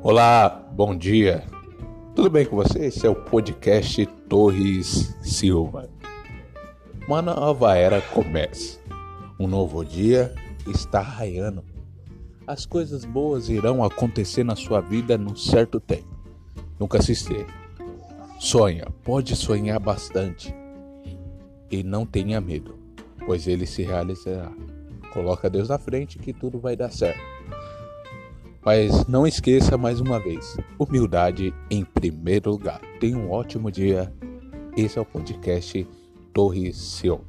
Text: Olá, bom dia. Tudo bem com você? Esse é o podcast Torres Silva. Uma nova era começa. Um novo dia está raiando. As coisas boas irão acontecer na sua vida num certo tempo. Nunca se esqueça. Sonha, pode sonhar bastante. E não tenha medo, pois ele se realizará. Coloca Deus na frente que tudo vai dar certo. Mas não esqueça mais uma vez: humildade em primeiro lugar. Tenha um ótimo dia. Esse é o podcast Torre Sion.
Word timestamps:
Olá, 0.00 0.48
bom 0.70 0.96
dia. 0.96 1.44
Tudo 2.14 2.30
bem 2.30 2.46
com 2.46 2.54
você? 2.54 2.86
Esse 2.86 3.04
é 3.04 3.10
o 3.10 3.16
podcast 3.16 4.06
Torres 4.28 5.12
Silva. 5.20 5.90
Uma 7.08 7.20
nova 7.20 7.76
era 7.76 8.00
começa. 8.00 8.78
Um 9.40 9.48
novo 9.48 9.84
dia 9.84 10.32
está 10.68 11.00
raiando. 11.00 11.64
As 12.46 12.64
coisas 12.64 13.04
boas 13.04 13.48
irão 13.48 13.82
acontecer 13.82 14.44
na 14.44 14.54
sua 14.54 14.80
vida 14.80 15.18
num 15.18 15.34
certo 15.34 15.80
tempo. 15.80 16.16
Nunca 16.78 17.02
se 17.02 17.10
esqueça. 17.10 17.52
Sonha, 18.38 18.86
pode 19.02 19.34
sonhar 19.34 19.80
bastante. 19.80 20.54
E 21.68 21.82
não 21.82 22.06
tenha 22.06 22.40
medo, 22.40 22.78
pois 23.26 23.48
ele 23.48 23.66
se 23.66 23.82
realizará. 23.82 24.52
Coloca 25.12 25.50
Deus 25.50 25.68
na 25.68 25.78
frente 25.78 26.20
que 26.20 26.32
tudo 26.32 26.60
vai 26.60 26.76
dar 26.76 26.92
certo. 26.92 27.20
Mas 28.68 29.06
não 29.06 29.26
esqueça 29.26 29.78
mais 29.78 29.98
uma 29.98 30.20
vez: 30.20 30.58
humildade 30.78 31.54
em 31.70 31.82
primeiro 31.82 32.50
lugar. 32.50 32.82
Tenha 33.00 33.16
um 33.16 33.30
ótimo 33.30 33.72
dia. 33.72 34.12
Esse 34.76 34.98
é 34.98 35.00
o 35.00 35.06
podcast 35.06 35.88
Torre 36.34 36.70
Sion. 36.74 37.20